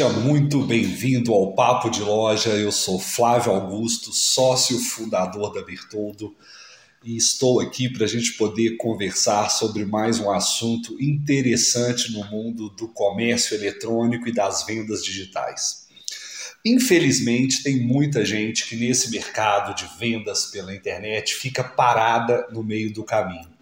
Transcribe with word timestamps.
Seja 0.00 0.14
muito 0.14 0.62
bem-vindo 0.62 1.34
ao 1.34 1.52
Papo 1.52 1.90
de 1.90 2.00
Loja. 2.00 2.48
Eu 2.52 2.72
sou 2.72 2.98
Flávio 2.98 3.52
Augusto, 3.52 4.14
sócio 4.14 4.78
fundador 4.78 5.52
da 5.52 5.62
Bertoldo, 5.62 6.34
e 7.04 7.18
estou 7.18 7.60
aqui 7.60 7.86
para 7.86 8.06
a 8.06 8.08
gente 8.08 8.32
poder 8.32 8.78
conversar 8.78 9.50
sobre 9.50 9.84
mais 9.84 10.18
um 10.18 10.30
assunto 10.30 10.96
interessante 10.98 12.12
no 12.12 12.24
mundo 12.30 12.70
do 12.70 12.88
comércio 12.88 13.54
eletrônico 13.54 14.26
e 14.26 14.32
das 14.32 14.64
vendas 14.64 15.04
digitais. 15.04 15.86
Infelizmente, 16.64 17.62
tem 17.62 17.86
muita 17.86 18.24
gente 18.24 18.66
que 18.66 18.76
nesse 18.76 19.10
mercado 19.10 19.74
de 19.74 19.86
vendas 19.98 20.46
pela 20.46 20.74
internet 20.74 21.34
fica 21.34 21.62
parada 21.62 22.48
no 22.50 22.62
meio 22.62 22.90
do 22.90 23.04
caminho. 23.04 23.59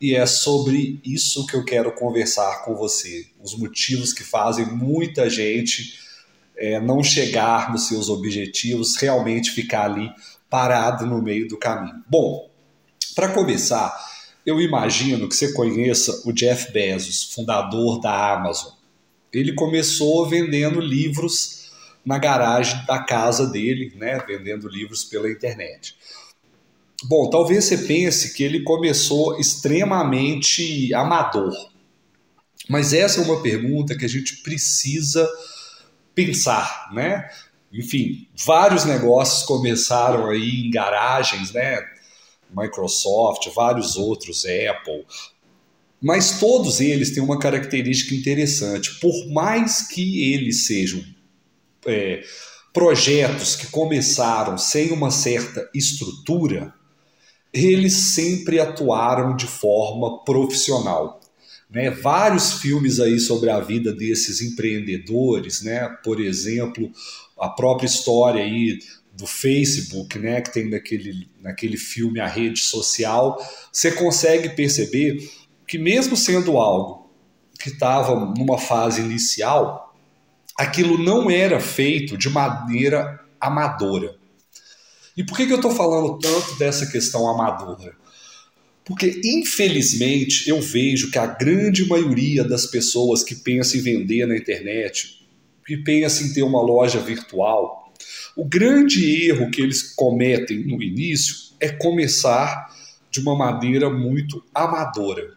E 0.00 0.14
é 0.14 0.24
sobre 0.26 1.00
isso 1.04 1.46
que 1.46 1.56
eu 1.56 1.64
quero 1.64 1.92
conversar 1.92 2.64
com 2.64 2.74
você. 2.74 3.26
Os 3.40 3.56
motivos 3.56 4.12
que 4.12 4.22
fazem 4.22 4.66
muita 4.66 5.28
gente 5.28 5.98
é, 6.56 6.80
não 6.80 7.02
chegar 7.02 7.72
nos 7.72 7.88
seus 7.88 8.08
objetivos, 8.08 8.96
realmente 8.96 9.50
ficar 9.50 9.84
ali 9.84 10.10
parado 10.50 11.06
no 11.06 11.22
meio 11.22 11.48
do 11.48 11.56
caminho. 11.56 12.02
Bom, 12.08 12.50
para 13.14 13.32
começar, 13.32 13.96
eu 14.44 14.60
imagino 14.60 15.28
que 15.28 15.34
você 15.34 15.52
conheça 15.52 16.22
o 16.24 16.32
Jeff 16.32 16.72
Bezos, 16.72 17.34
fundador 17.34 18.00
da 18.00 18.32
Amazon. 18.32 18.72
Ele 19.32 19.52
começou 19.52 20.26
vendendo 20.26 20.80
livros 20.80 21.70
na 22.04 22.18
garagem 22.18 22.84
da 22.86 22.98
casa 23.00 23.46
dele, 23.46 23.92
né, 23.96 24.18
vendendo 24.26 24.68
livros 24.68 25.04
pela 25.04 25.30
internet. 25.30 25.94
Bom, 27.04 27.30
talvez 27.30 27.64
você 27.64 27.78
pense 27.78 28.34
que 28.34 28.42
ele 28.42 28.62
começou 28.62 29.38
extremamente 29.38 30.92
amador. 30.94 31.52
Mas 32.68 32.92
essa 32.92 33.20
é 33.20 33.24
uma 33.24 33.40
pergunta 33.40 33.96
que 33.96 34.04
a 34.04 34.08
gente 34.08 34.42
precisa 34.42 35.28
pensar, 36.14 36.90
né? 36.92 37.30
Enfim, 37.72 38.26
vários 38.44 38.84
negócios 38.84 39.44
começaram 39.44 40.28
aí 40.28 40.66
em 40.66 40.70
garagens, 40.70 41.52
né? 41.52 41.80
Microsoft, 42.54 43.48
vários 43.54 43.96
outros, 43.96 44.44
Apple. 44.44 45.06
Mas 46.00 46.38
todos 46.38 46.80
eles 46.80 47.12
têm 47.12 47.22
uma 47.22 47.38
característica 47.38 48.14
interessante. 48.14 48.98
Por 49.00 49.28
mais 49.28 49.86
que 49.86 50.32
eles 50.32 50.66
sejam 50.66 51.04
é, 51.86 52.22
projetos 52.72 53.54
que 53.56 53.66
começaram 53.68 54.56
sem 54.56 54.92
uma 54.92 55.10
certa 55.10 55.68
estrutura, 55.74 56.72
eles 57.64 57.94
sempre 58.14 58.60
atuaram 58.60 59.34
de 59.34 59.46
forma 59.46 60.22
profissional. 60.24 61.20
Né? 61.70 61.90
Vários 61.90 62.54
filmes 62.54 63.00
aí 63.00 63.18
sobre 63.18 63.50
a 63.50 63.60
vida 63.60 63.92
desses 63.92 64.40
empreendedores, 64.40 65.62
né? 65.62 65.88
por 66.02 66.20
exemplo, 66.20 66.90
a 67.38 67.48
própria 67.48 67.86
história 67.86 68.42
aí 68.42 68.78
do 69.12 69.26
Facebook, 69.26 70.18
né? 70.18 70.40
que 70.40 70.52
tem 70.52 70.70
naquele, 70.70 71.28
naquele 71.40 71.76
filme 71.76 72.20
A 72.20 72.26
Rede 72.26 72.60
Social, 72.60 73.36
você 73.72 73.90
consegue 73.92 74.50
perceber 74.50 75.28
que 75.66 75.76
mesmo 75.76 76.16
sendo 76.16 76.56
algo 76.56 77.10
que 77.58 77.70
estava 77.70 78.14
numa 78.36 78.56
fase 78.56 79.00
inicial, 79.00 79.94
aquilo 80.56 80.96
não 80.96 81.30
era 81.30 81.60
feito 81.60 82.16
de 82.16 82.30
maneira 82.30 83.20
amadora. 83.40 84.17
E 85.18 85.24
por 85.24 85.36
que, 85.36 85.46
que 85.46 85.52
eu 85.52 85.56
estou 85.56 85.72
falando 85.72 86.16
tanto 86.16 86.56
dessa 86.56 86.86
questão 86.86 87.28
amadora? 87.28 87.92
Porque, 88.84 89.20
infelizmente, 89.24 90.48
eu 90.48 90.62
vejo 90.62 91.10
que 91.10 91.18
a 91.18 91.26
grande 91.26 91.84
maioria 91.88 92.44
das 92.44 92.66
pessoas 92.66 93.24
que 93.24 93.34
pensam 93.34 93.80
em 93.80 93.82
vender 93.82 94.26
na 94.26 94.36
internet, 94.36 95.26
que 95.66 95.76
pensam 95.78 96.28
em 96.28 96.32
ter 96.32 96.42
uma 96.44 96.62
loja 96.62 97.00
virtual, 97.00 97.92
o 98.36 98.44
grande 98.44 99.26
erro 99.26 99.50
que 99.50 99.60
eles 99.60 99.82
cometem 99.82 100.64
no 100.64 100.80
início 100.80 101.34
é 101.58 101.68
começar 101.68 102.72
de 103.10 103.18
uma 103.18 103.34
maneira 103.34 103.90
muito 103.90 104.44
amadora. 104.54 105.36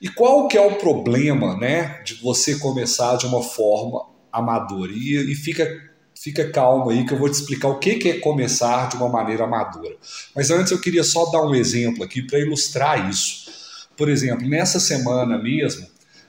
E 0.00 0.08
qual 0.08 0.48
que 0.48 0.56
é 0.56 0.66
o 0.66 0.76
problema, 0.76 1.54
né, 1.58 2.02
de 2.02 2.14
você 2.14 2.58
começar 2.58 3.16
de 3.16 3.26
uma 3.26 3.42
forma 3.42 4.06
amadora? 4.32 4.90
E, 4.90 5.32
e 5.32 5.34
fica 5.34 5.89
fica 6.22 6.50
calmo 6.50 6.90
aí 6.90 7.06
que 7.06 7.14
eu 7.14 7.18
vou 7.18 7.30
te 7.30 7.34
explicar 7.34 7.68
o 7.68 7.78
que 7.78 8.08
é 8.08 8.18
começar 8.18 8.88
de 8.90 8.96
uma 8.96 9.08
maneira 9.08 9.44
amadora. 9.44 9.96
Mas 10.36 10.50
antes 10.50 10.70
eu 10.70 10.80
queria 10.80 11.02
só 11.02 11.26
dar 11.30 11.42
um 11.42 11.54
exemplo 11.54 12.04
aqui 12.04 12.22
para 12.22 12.38
ilustrar 12.38 13.08
isso. 13.08 13.50
Por 13.96 14.08
exemplo, 14.08 14.46
nessa 14.46 14.78
semana 14.78 15.38
mesmo, 15.38 15.86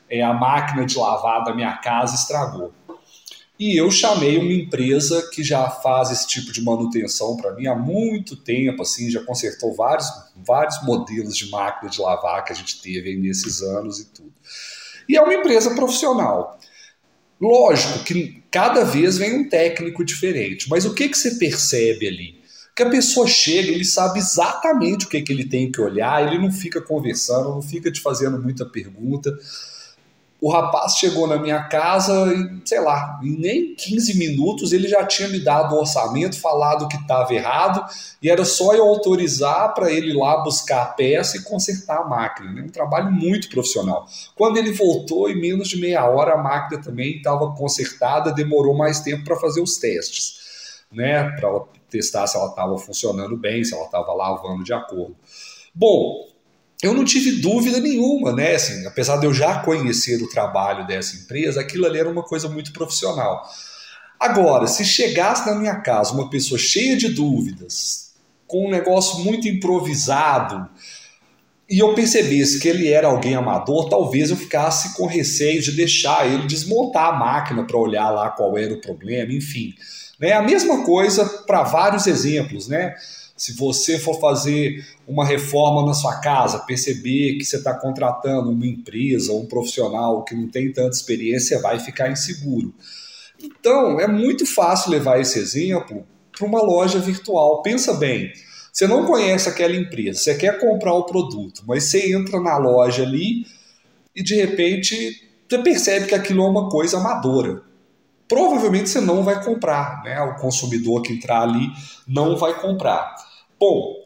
é, 0.10 0.22
a 0.22 0.34
máquina 0.34 0.86
de 0.86 0.98
lavar 0.98 1.44
da 1.44 1.54
minha 1.54 1.76
casa 1.78 2.16
estragou. 2.16 2.74
E 3.60 3.78
eu 3.80 3.92
chamei 3.92 4.38
uma 4.38 4.52
empresa 4.52 5.30
que 5.32 5.44
já 5.44 5.70
faz 5.70 6.10
esse 6.10 6.26
tipo 6.26 6.52
de 6.52 6.64
manutenção 6.64 7.38
para 7.38 7.54
mim 7.54 7.68
há 7.68 7.76
muito 7.76 8.36
tempo, 8.36 8.82
assim, 8.82 9.12
já 9.12 9.22
consertou 9.24 9.76
vários, 9.76 10.08
vários 10.36 10.82
modelos 10.84 11.38
de 11.38 11.50
máquina 11.50 11.92
de 11.92 12.02
lavar 12.02 12.44
que 12.44 12.52
a 12.52 12.56
gente 12.56 12.82
teve 12.82 13.16
nesses 13.18 13.62
anos 13.62 14.00
e 14.00 14.06
tudo. 14.06 14.34
E 15.08 15.16
é 15.16 15.22
uma 15.22 15.34
empresa 15.34 15.76
profissional. 15.76 16.58
Lógico 17.42 18.04
que 18.04 18.44
cada 18.52 18.84
vez 18.84 19.18
vem 19.18 19.34
um 19.34 19.50
técnico 19.50 20.06
diferente, 20.06 20.70
mas 20.70 20.86
o 20.86 20.94
que, 20.94 21.10
que 21.10 21.18
você 21.18 21.32
percebe 21.36 22.08
ali? 22.08 22.42
Que 22.76 22.84
a 22.84 22.90
pessoa 22.90 23.28
chega, 23.28 23.72
ele 23.72 23.84
sabe 23.84 24.20
exatamente 24.20 25.06
o 25.06 25.10
que, 25.10 25.22
que 25.22 25.34
ele 25.34 25.46
tem 25.46 25.72
que 25.72 25.82
olhar, 25.82 26.26
ele 26.26 26.38
não 26.38 26.52
fica 26.52 26.80
conversando, 26.80 27.50
não 27.50 27.62
fica 27.62 27.92
te 27.92 28.00
fazendo 28.00 28.40
muita 28.40 28.64
pergunta. 28.66 29.36
O 30.42 30.50
rapaz 30.50 30.96
chegou 30.96 31.28
na 31.28 31.38
minha 31.38 31.62
casa 31.66 32.34
e, 32.34 32.68
sei 32.68 32.82
lá, 32.82 33.20
em 33.22 33.38
nem 33.38 33.76
15 33.76 34.18
minutos 34.18 34.74
ele 34.74 34.88
já 34.88 35.06
tinha 35.06 35.30
me 35.30 35.40
dado 35.40 35.76
o 35.76 35.78
um 35.78 35.82
orçamento, 35.82 36.42
falado 36.42 36.88
que 36.88 36.98
estava 36.98 37.32
errado, 37.32 37.86
e 38.20 38.28
era 38.28 38.44
só 38.44 38.74
eu 38.74 38.84
autorizar 38.84 39.72
para 39.76 39.92
ele 39.92 40.10
ir 40.10 40.18
lá 40.18 40.38
buscar 40.38 40.82
a 40.82 40.86
peça 40.88 41.38
e 41.38 41.44
consertar 41.44 42.00
a 42.00 42.08
máquina. 42.08 42.52
Né? 42.52 42.64
Um 42.64 42.70
trabalho 42.70 43.12
muito 43.12 43.50
profissional. 43.50 44.08
Quando 44.36 44.58
ele 44.58 44.72
voltou, 44.72 45.30
em 45.30 45.40
menos 45.40 45.70
de 45.70 45.80
meia 45.80 46.10
hora, 46.10 46.34
a 46.34 46.42
máquina 46.42 46.82
também 46.82 47.18
estava 47.18 47.52
consertada, 47.54 48.34
demorou 48.34 48.76
mais 48.76 49.00
tempo 49.00 49.24
para 49.24 49.36
fazer 49.36 49.62
os 49.62 49.78
testes, 49.78 50.84
né? 50.92 51.36
para 51.40 51.52
testar 51.88 52.26
se 52.26 52.36
ela 52.36 52.48
estava 52.48 52.76
funcionando 52.80 53.38
bem, 53.38 53.64
se 53.64 53.76
ela 53.76 53.86
estava 53.86 54.12
lavando 54.12 54.64
de 54.64 54.74
acordo. 54.74 55.16
Bom, 55.76 56.31
eu 56.82 56.94
não 56.94 57.06
tive 57.06 57.34
dúvida 57.34 57.80
nenhuma, 57.80 58.34
né? 58.34 58.56
Assim, 58.56 58.86
apesar 58.88 59.18
de 59.18 59.26
eu 59.26 59.34
já 59.34 59.60
conhecer 59.60 60.22
o 60.22 60.30
trabalho 60.30 60.88
dessa 60.88 61.16
empresa, 61.16 61.62
aquilo 61.62 61.86
ali 61.86 62.00
era 62.00 62.10
uma 62.10 62.24
coisa 62.24 62.50
muito 62.50 62.74
profissional. 62.74 63.48
Agora, 64.20 64.68
se 64.68 64.84
chegasse 64.84 65.46
na 65.48 65.56
minha 65.56 65.76
casa 65.76 66.14
uma 66.14 66.30
pessoa 66.30 66.60
cheia 66.60 66.98
de 66.98 67.10
dúvidas, 67.10 68.12
com 68.48 68.68
um 68.68 68.72
negócio 68.72 69.20
muito 69.20 69.48
improvisado, 69.48 70.70
e 71.70 71.80
eu 71.80 71.94
percebesse 71.94 72.60
que 72.60 72.68
ele 72.68 72.90
era 72.90 73.08
alguém 73.08 73.34
amador, 73.34 73.88
talvez 73.88 74.30
eu 74.30 74.36
ficasse 74.36 74.94
com 74.96 75.06
receio 75.06 75.62
de 75.62 75.72
deixar 75.72 76.28
ele 76.28 76.46
desmontar 76.46 77.10
a 77.10 77.14
máquina 77.14 77.64
para 77.64 77.78
olhar 77.78 78.10
lá 78.10 78.30
qual 78.30 78.58
era 78.58 78.74
o 78.74 78.82
problema, 78.82 79.32
enfim. 79.32 79.74
Né? 80.20 80.34
A 80.34 80.42
mesma 80.42 80.84
coisa 80.84 81.26
para 81.48 81.64
vários 81.64 82.08
exemplos, 82.08 82.68
né? 82.68 82.94
Se 83.42 83.54
você 83.54 83.98
for 83.98 84.20
fazer 84.20 84.86
uma 85.08 85.26
reforma 85.26 85.84
na 85.84 85.96
sua 85.96 86.20
casa, 86.20 86.60
perceber 86.60 87.40
que 87.40 87.44
você 87.44 87.56
está 87.58 87.74
contratando 87.74 88.52
uma 88.52 88.68
empresa 88.68 89.34
um 89.34 89.48
profissional 89.48 90.24
que 90.24 90.36
não 90.36 90.48
tem 90.48 90.72
tanta 90.72 90.96
experiência, 90.96 91.60
vai 91.60 91.80
ficar 91.80 92.12
inseguro. 92.12 92.72
Então, 93.42 94.00
é 94.00 94.06
muito 94.08 94.46
fácil 94.46 94.92
levar 94.92 95.20
esse 95.20 95.40
exemplo 95.40 96.06
para 96.32 96.46
uma 96.46 96.62
loja 96.62 97.00
virtual. 97.00 97.64
Pensa 97.64 97.96
bem, 97.96 98.32
você 98.72 98.86
não 98.86 99.08
conhece 99.08 99.50
aquela 99.50 99.76
empresa, 99.76 100.20
você 100.20 100.36
quer 100.36 100.60
comprar 100.60 100.94
o 100.94 101.08
produto, 101.08 101.64
mas 101.66 101.86
você 101.86 102.14
entra 102.14 102.40
na 102.40 102.60
loja 102.60 103.02
ali 103.02 103.48
e 104.16 104.22
de 104.22 104.36
repente 104.36 105.20
você 105.50 105.58
percebe 105.58 106.06
que 106.06 106.14
aquilo 106.14 106.44
é 106.44 106.48
uma 106.48 106.70
coisa 106.70 106.98
amadora. 106.98 107.64
Provavelmente 108.30 108.88
você 108.88 109.02
não 109.02 109.24
vai 109.24 109.44
comprar, 109.44 110.04
né? 110.04 110.22
O 110.22 110.36
consumidor 110.36 111.02
que 111.02 111.12
entrar 111.12 111.42
ali 111.42 111.72
não 112.08 112.38
vai 112.38 112.54
comprar. 112.62 113.31
Bom, 113.62 114.02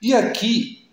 e 0.00 0.14
aqui, 0.14 0.88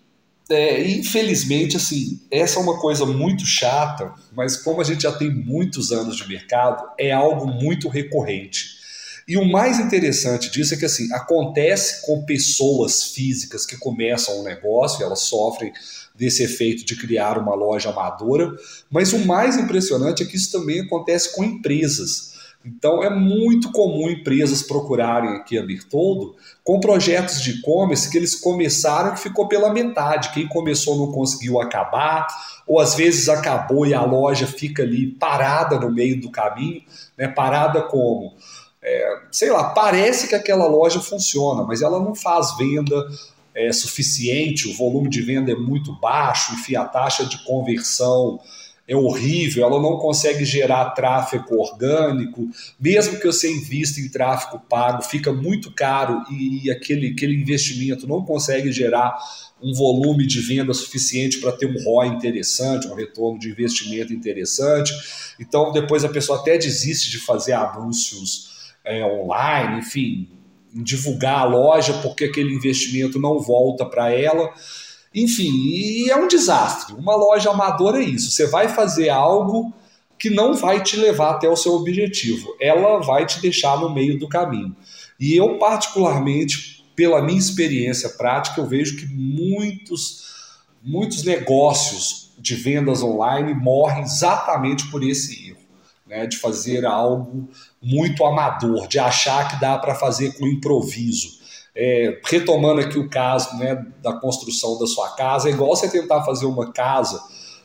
é, 0.50 0.90
infelizmente, 0.90 1.76
assim, 1.76 2.20
essa 2.32 2.58
é 2.58 2.62
uma 2.62 2.80
coisa 2.80 3.06
muito 3.06 3.46
chata, 3.46 4.12
mas 4.32 4.56
como 4.56 4.80
a 4.80 4.84
gente 4.84 5.04
já 5.04 5.12
tem 5.12 5.32
muitos 5.32 5.92
anos 5.92 6.16
de 6.16 6.26
mercado, 6.26 6.84
é 6.98 7.12
algo 7.12 7.46
muito 7.46 7.88
recorrente. 7.88 8.76
E 9.28 9.36
o 9.36 9.44
mais 9.44 9.78
interessante 9.78 10.50
disso 10.50 10.74
é 10.74 10.76
que 10.76 10.84
assim 10.84 11.12
acontece 11.12 12.04
com 12.04 12.24
pessoas 12.24 13.04
físicas 13.04 13.64
que 13.64 13.76
começam 13.76 14.40
um 14.40 14.42
negócio, 14.42 15.04
elas 15.04 15.20
sofrem 15.20 15.72
desse 16.16 16.42
efeito 16.42 16.84
de 16.84 16.96
criar 16.96 17.38
uma 17.38 17.54
loja 17.54 17.90
amadora, 17.90 18.52
mas 18.90 19.12
o 19.12 19.18
mais 19.20 19.56
impressionante 19.56 20.24
é 20.24 20.26
que 20.26 20.34
isso 20.34 20.50
também 20.50 20.80
acontece 20.80 21.32
com 21.36 21.44
empresas. 21.44 22.32
Então 22.68 23.02
é 23.02 23.08
muito 23.08 23.72
comum 23.72 24.10
empresas 24.10 24.62
procurarem 24.62 25.30
aqui 25.30 25.58
a 25.58 25.62
Bertoldo 25.62 26.36
com 26.62 26.78
projetos 26.78 27.40
de 27.40 27.52
e-commerce 27.52 28.10
que 28.10 28.18
eles 28.18 28.34
começaram 28.34 29.14
e 29.14 29.16
ficou 29.16 29.48
pela 29.48 29.72
metade. 29.72 30.32
Quem 30.32 30.46
começou 30.46 30.98
não 30.98 31.10
conseguiu 31.10 31.60
acabar, 31.60 32.26
ou 32.66 32.78
às 32.78 32.94
vezes 32.94 33.28
acabou 33.28 33.86
e 33.86 33.94
a 33.94 34.02
loja 34.02 34.46
fica 34.46 34.82
ali 34.82 35.06
parada 35.06 35.78
no 35.78 35.90
meio 35.90 36.20
do 36.20 36.30
caminho, 36.30 36.82
né? 37.16 37.26
Parada 37.26 37.80
como? 37.82 38.34
É, 38.82 39.20
sei 39.32 39.50
lá, 39.50 39.70
parece 39.70 40.28
que 40.28 40.34
aquela 40.34 40.66
loja 40.66 41.00
funciona, 41.00 41.64
mas 41.64 41.80
ela 41.80 41.98
não 41.98 42.14
faz 42.14 42.56
venda 42.56 42.94
é, 43.54 43.72
suficiente, 43.72 44.68
o 44.68 44.76
volume 44.76 45.08
de 45.08 45.22
venda 45.22 45.50
é 45.50 45.56
muito 45.56 45.92
baixo, 45.98 46.52
enfim, 46.52 46.76
a 46.76 46.84
taxa 46.84 47.24
de 47.24 47.42
conversão 47.44 48.38
é 48.88 48.96
horrível, 48.96 49.66
ela 49.66 49.80
não 49.80 49.98
consegue 49.98 50.46
gerar 50.46 50.90
tráfego 50.90 51.58
orgânico, 51.58 52.48
mesmo 52.80 53.20
que 53.20 53.26
você 53.26 53.52
invista 53.52 54.00
em 54.00 54.08
tráfego 54.08 54.62
pago, 54.66 55.02
fica 55.02 55.30
muito 55.30 55.70
caro 55.70 56.24
e, 56.30 56.64
e 56.64 56.70
aquele, 56.70 57.08
aquele 57.08 57.34
investimento 57.34 58.08
não 58.08 58.24
consegue 58.24 58.72
gerar 58.72 59.18
um 59.62 59.74
volume 59.74 60.26
de 60.26 60.40
venda 60.40 60.72
suficiente 60.72 61.38
para 61.38 61.52
ter 61.52 61.66
um 61.66 61.84
ROI 61.84 62.08
interessante, 62.08 62.88
um 62.88 62.94
retorno 62.94 63.38
de 63.38 63.50
investimento 63.50 64.14
interessante. 64.14 64.94
Então, 65.38 65.70
depois 65.70 66.02
a 66.02 66.08
pessoa 66.08 66.40
até 66.40 66.56
desiste 66.56 67.10
de 67.10 67.18
fazer 67.18 67.52
anúncios 67.52 68.72
é, 68.84 69.04
online, 69.04 69.80
enfim, 69.80 70.28
divulgar 70.72 71.40
a 71.40 71.44
loja 71.44 71.92
porque 71.94 72.24
aquele 72.24 72.54
investimento 72.54 73.20
não 73.20 73.38
volta 73.38 73.84
para 73.84 74.10
ela. 74.12 74.50
Enfim, 75.14 75.50
e 75.50 76.10
é 76.10 76.16
um 76.16 76.28
desastre. 76.28 76.94
Uma 76.94 77.16
loja 77.16 77.50
amadora 77.50 78.02
é 78.02 78.04
isso. 78.04 78.30
Você 78.30 78.46
vai 78.46 78.68
fazer 78.68 79.08
algo 79.08 79.72
que 80.18 80.28
não 80.28 80.54
vai 80.54 80.82
te 80.82 80.96
levar 80.96 81.30
até 81.30 81.48
o 81.48 81.56
seu 81.56 81.74
objetivo. 81.74 82.54
Ela 82.60 83.00
vai 83.00 83.24
te 83.24 83.40
deixar 83.40 83.78
no 83.80 83.92
meio 83.92 84.18
do 84.18 84.28
caminho. 84.28 84.74
E 85.18 85.34
eu, 85.34 85.58
particularmente, 85.58 86.84
pela 86.94 87.22
minha 87.22 87.38
experiência 87.38 88.10
prática, 88.10 88.60
eu 88.60 88.66
vejo 88.66 88.96
que 88.96 89.06
muitos, 89.06 90.24
muitos 90.82 91.22
negócios 91.22 92.32
de 92.38 92.54
vendas 92.54 93.02
online 93.02 93.54
morrem 93.54 94.02
exatamente 94.02 94.90
por 94.90 95.02
esse 95.02 95.50
erro. 95.50 95.58
Né, 96.06 96.26
de 96.26 96.38
fazer 96.38 96.86
algo 96.86 97.50
muito 97.82 98.24
amador, 98.24 98.88
de 98.88 98.98
achar 98.98 99.46
que 99.46 99.60
dá 99.60 99.76
para 99.76 99.94
fazer 99.94 100.32
com 100.38 100.46
improviso. 100.46 101.37
É, 101.80 102.20
retomando 102.24 102.80
aqui 102.80 102.98
o 102.98 103.08
caso 103.08 103.56
né, 103.56 103.86
da 104.02 104.12
construção 104.14 104.76
da 104.80 104.86
sua 104.86 105.10
casa, 105.10 105.48
é 105.48 105.52
igual 105.52 105.76
você 105.76 105.88
tentar 105.88 106.24
fazer 106.24 106.44
uma 106.44 106.72
casa 106.72 107.22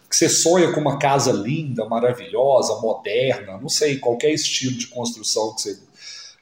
que 0.07 0.15
você 0.15 0.29
sonha 0.29 0.71
com 0.71 0.79
uma 0.79 0.99
casa 0.99 1.31
linda, 1.31 1.83
maravilhosa, 1.85 2.79
moderna, 2.79 3.57
não 3.57 3.67
sei, 3.67 3.97
qualquer 3.97 4.29
estilo 4.29 4.77
de 4.77 4.85
construção 4.85 5.55
que 5.55 5.61
você, 5.63 5.79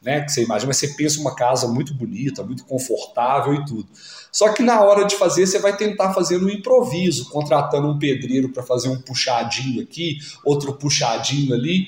né, 0.02 0.20
que 0.20 0.34
você 0.34 0.44
imagina, 0.44 0.68
mas 0.68 0.78
você 0.78 0.90
pensa 0.90 1.22
uma 1.22 1.34
casa 1.34 1.70
muito 1.70 1.94
bonita, 1.94 2.44
muito 2.44 2.66
confortável 2.66 3.54
e 3.54 3.64
tudo. 3.64 3.88
Só 4.30 4.50
que 4.50 4.62
na 4.62 4.82
hora 4.82 5.06
de 5.06 5.16
fazer, 5.16 5.48
você 5.48 5.58
vai 5.58 5.78
tentar 5.78 6.14
fazer 6.14 6.38
no 6.38 6.50
improviso, 6.50 7.30
contratando 7.30 7.88
um 7.88 7.98
pedreiro 7.98 8.50
para 8.50 8.64
fazer 8.64 8.90
um 8.90 9.00
puxadinho 9.00 9.82
aqui, 9.82 10.18
outro 10.44 10.74
puxadinho 10.74 11.54
ali 11.54 11.88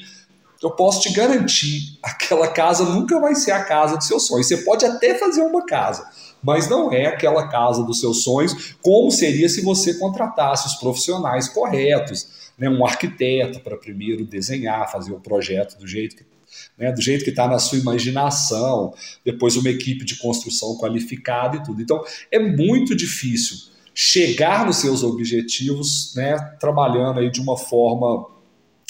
eu 0.63 0.71
posso 0.71 1.01
te 1.01 1.11
garantir, 1.11 1.97
aquela 2.01 2.47
casa 2.47 2.85
nunca 2.85 3.19
vai 3.19 3.35
ser 3.35 3.51
a 3.51 3.63
casa 3.63 3.97
dos 3.97 4.07
seus 4.07 4.25
sonhos. 4.25 4.47
Você 4.47 4.57
pode 4.57 4.85
até 4.85 5.15
fazer 5.15 5.41
uma 5.41 5.65
casa, 5.65 6.09
mas 6.41 6.69
não 6.69 6.91
é 6.91 7.07
aquela 7.07 7.49
casa 7.49 7.83
dos 7.83 7.99
seus 7.99 8.23
sonhos, 8.23 8.75
como 8.81 9.11
seria 9.11 9.49
se 9.49 9.61
você 9.61 9.93
contratasse 9.95 10.67
os 10.67 10.75
profissionais 10.75 11.49
corretos, 11.49 12.27
né? 12.57 12.69
um 12.69 12.85
arquiteto 12.85 13.59
para 13.59 13.77
primeiro 13.77 14.25
desenhar, 14.25 14.91
fazer 14.91 15.11
o 15.11 15.19
projeto 15.19 15.77
do 15.77 15.87
jeito 15.87 16.15
que 16.15 16.33
né, 16.77 16.91
do 16.91 17.01
jeito 17.01 17.23
que 17.23 17.31
está 17.31 17.47
na 17.47 17.57
sua 17.57 17.79
imaginação, 17.79 18.93
depois 19.25 19.55
uma 19.55 19.69
equipe 19.69 20.05
de 20.05 20.17
construção 20.17 20.77
qualificada 20.77 21.57
e 21.57 21.63
tudo. 21.63 21.81
Então, 21.81 22.03
é 22.31 22.37
muito 22.37 22.95
difícil 22.95 23.57
chegar 23.93 24.65
nos 24.65 24.77
seus 24.77 25.03
objetivos, 25.03 26.13
né, 26.15 26.37
trabalhando 26.59 27.19
aí 27.19 27.29
de 27.29 27.41
uma 27.41 27.57
forma 27.57 28.32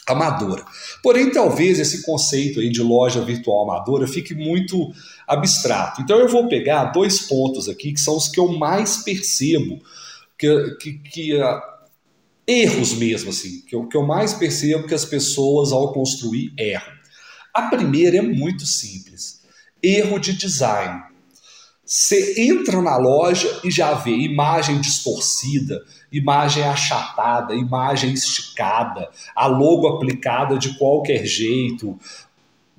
amadora. 0.07 0.65
Porém, 1.01 1.31
talvez 1.31 1.79
esse 1.79 2.03
conceito 2.03 2.59
aí 2.59 2.69
de 2.69 2.81
loja 2.81 3.23
virtual 3.23 3.63
amadora 3.63 4.07
fique 4.07 4.33
muito 4.33 4.91
abstrato. 5.27 6.01
Então, 6.01 6.19
eu 6.19 6.27
vou 6.27 6.47
pegar 6.47 6.85
dois 6.85 7.21
pontos 7.21 7.69
aqui 7.69 7.93
que 7.93 7.99
são 7.99 8.17
os 8.17 8.27
que 8.27 8.39
eu 8.39 8.47
mais 8.47 8.97
percebo 8.97 9.81
que, 10.37 10.77
que, 10.79 10.93
que 10.93 11.35
uh, 11.35 11.61
erros 12.47 12.93
mesmo 12.93 13.29
assim, 13.29 13.61
que 13.61 13.75
eu, 13.75 13.87
que 13.87 13.95
eu 13.95 14.05
mais 14.05 14.33
percebo 14.33 14.87
que 14.87 14.93
as 14.93 15.05
pessoas 15.05 15.71
ao 15.71 15.93
construir 15.93 16.53
erram. 16.57 16.93
A 17.53 17.63
primeira 17.63 18.17
é 18.17 18.21
muito 18.21 18.65
simples: 18.65 19.41
erro 19.81 20.19
de 20.19 20.33
design. 20.33 21.12
Você 21.85 22.41
entra 22.41 22.81
na 22.81 22.95
loja 22.97 23.59
e 23.63 23.69
já 23.69 23.93
vê 23.93 24.15
imagem 24.15 24.79
distorcida, 24.79 25.83
imagem 26.11 26.63
achatada, 26.63 27.53
imagem 27.53 28.13
esticada, 28.13 29.09
a 29.35 29.47
logo 29.47 29.87
aplicada 29.87 30.57
de 30.57 30.77
qualquer 30.77 31.25
jeito, 31.25 31.99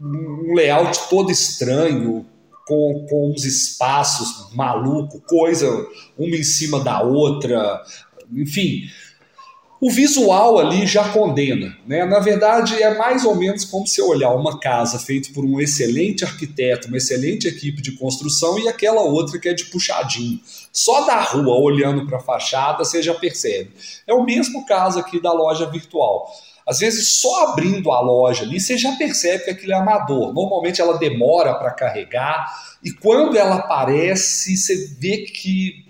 um 0.01 0.55
layout 0.55 1.09
todo 1.11 1.31
estranho, 1.31 2.25
com, 2.67 3.06
com 3.09 3.31
uns 3.31 3.45
espaços 3.45 4.55
maluco, 4.55 5.21
coisa 5.21 5.69
uma 6.17 6.35
em 6.37 6.43
cima 6.43 6.83
da 6.83 7.03
outra, 7.03 7.83
enfim, 8.33 8.89
o 9.84 9.90
visual 9.90 10.58
ali 10.58 10.86
já 10.86 11.10
condena. 11.10 11.76
Né? 11.86 12.06
Na 12.06 12.19
verdade, 12.19 12.82
é 12.82 12.96
mais 12.96 13.22
ou 13.26 13.34
menos 13.34 13.66
como 13.66 13.86
se 13.86 14.00
olhar 14.00 14.31
uma 14.31 14.58
casa 14.58 14.98
feita 14.98 15.28
por 15.34 15.44
um 15.44 15.60
excelente 15.60 16.25
arquiteto, 16.25 16.88
uma 16.88 16.96
excelente 16.96 17.46
equipe 17.46 17.82
de 17.82 17.92
construção 17.92 18.58
e 18.58 18.66
aquela 18.66 19.02
outra 19.02 19.38
que 19.38 19.46
é 19.46 19.52
de 19.52 19.66
puxadinho. 19.66 20.40
Só 20.72 21.04
da 21.04 21.20
rua, 21.20 21.58
olhando 21.58 22.06
para 22.06 22.16
a 22.16 22.22
fachada, 22.22 22.82
você 22.82 23.02
já 23.02 23.12
percebe. 23.12 23.72
É 24.06 24.14
o 24.14 24.25
mesmo 24.25 24.64
caso 24.64 24.98
aqui 24.98 25.20
da 25.20 25.34
loja 25.34 25.66
virtual. 25.66 26.32
Às 26.66 26.78
vezes, 26.78 27.20
só 27.20 27.48
abrindo 27.48 27.92
a 27.92 28.00
loja 28.00 28.42
ali, 28.42 28.58
você 28.58 28.78
já 28.78 28.92
percebe 28.92 29.44
que 29.44 29.50
aquilo 29.50 29.72
é 29.72 29.76
amador. 29.76 30.32
Normalmente 30.32 30.81
ela 30.81 30.96
demora 30.96 31.56
para 31.56 31.70
carregar, 31.70 32.46
e 32.82 32.90
quando 32.90 33.36
ela 33.36 33.56
aparece, 33.56 34.56
você 34.56 34.96
vê 34.98 35.26
que 35.26 35.83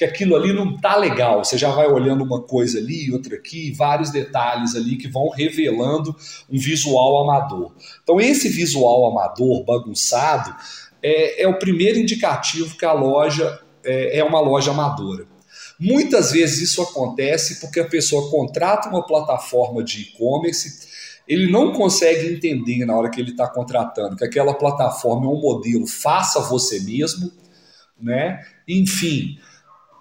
que 0.00 0.04
aquilo 0.06 0.34
ali 0.34 0.50
não 0.50 0.78
tá 0.78 0.96
legal. 0.96 1.44
Você 1.44 1.58
já 1.58 1.70
vai 1.70 1.86
olhando 1.86 2.24
uma 2.24 2.40
coisa 2.40 2.78
ali, 2.78 3.12
outra 3.12 3.34
aqui, 3.36 3.70
vários 3.72 4.08
detalhes 4.08 4.74
ali 4.74 4.96
que 4.96 5.06
vão 5.06 5.28
revelando 5.28 6.16
um 6.50 6.58
visual 6.58 7.22
amador. 7.22 7.74
Então, 8.02 8.18
esse 8.18 8.48
visual 8.48 9.10
amador, 9.10 9.62
bagunçado, 9.62 10.56
é, 11.02 11.42
é 11.42 11.46
o 11.46 11.58
primeiro 11.58 11.98
indicativo 11.98 12.78
que 12.78 12.86
a 12.86 12.94
loja 12.94 13.60
é, 13.84 14.20
é 14.20 14.24
uma 14.24 14.40
loja 14.40 14.70
amadora. 14.70 15.26
Muitas 15.78 16.32
vezes 16.32 16.70
isso 16.70 16.80
acontece 16.80 17.60
porque 17.60 17.78
a 17.78 17.86
pessoa 17.86 18.30
contrata 18.30 18.88
uma 18.88 19.04
plataforma 19.04 19.84
de 19.84 20.00
e-commerce, 20.00 20.88
ele 21.28 21.52
não 21.52 21.74
consegue 21.74 22.26
entender 22.32 22.86
na 22.86 22.96
hora 22.96 23.10
que 23.10 23.20
ele 23.20 23.32
está 23.32 23.46
contratando 23.46 24.16
que 24.16 24.24
aquela 24.24 24.54
plataforma 24.54 25.26
é 25.26 25.28
um 25.28 25.42
modelo 25.42 25.86
faça 25.86 26.40
você 26.40 26.80
mesmo, 26.80 27.30
né? 28.00 28.40
Enfim, 28.66 29.38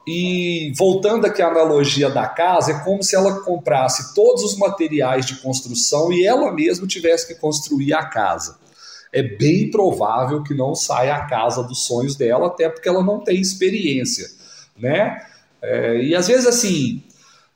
e 0.08 0.74
voltando 0.76 1.26
aqui 1.26 1.42
à 1.42 1.48
analogia 1.48 2.10
da 2.10 2.28
casa, 2.28 2.72
é 2.72 2.80
como 2.84 3.04
se 3.04 3.16
ela 3.16 3.42
comprasse 3.42 4.14
todos 4.16 4.44
os 4.44 4.58
materiais 4.58 5.26
de 5.26 5.36
construção 5.42 6.12
e 6.12 6.26
ela 6.26 6.52
mesma 6.52 6.88
tivesse 6.88 7.28
que 7.28 7.36
construir 7.36 7.94
a 7.94 8.06
casa. 8.06 8.58
É 9.12 9.22
bem 9.22 9.70
provável 9.70 10.44
que 10.44 10.54
não 10.54 10.76
saia 10.76 11.16
a 11.16 11.26
casa 11.26 11.64
dos 11.64 11.86
sonhos 11.86 12.16
dela, 12.16 12.48
até 12.48 12.70
porque 12.70 12.88
ela 12.88 13.04
não 13.04 13.20
tem 13.20 13.40
experiência, 13.40 14.28
né? 14.78 15.22
É, 15.62 16.02
e 16.02 16.16
às 16.16 16.28
vezes 16.28 16.48
assim, 16.48 17.04